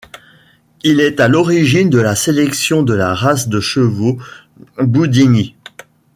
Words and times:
Il 0.81 0.99
est 0.99 1.19
à 1.19 1.27
l'origine 1.27 1.91
de 1.91 1.99
la 1.99 2.15
sélection 2.15 2.81
de 2.81 2.95
la 2.95 3.13
race 3.13 3.49
de 3.49 3.59
chevaux 3.59 4.17
Boudienny. 4.79 5.55